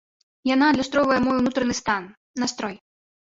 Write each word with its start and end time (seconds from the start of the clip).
Яна 0.51 0.69
адлюстроўвае 0.71 1.17
мой 1.25 1.37
унутраны 1.41 1.77
стан, 1.81 2.09
настрой. 2.45 2.75